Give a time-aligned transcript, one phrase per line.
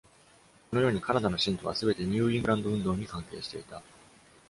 [0.71, 3.83] このように、カナダの信徒はすべてニューイングランド運動に関係していた。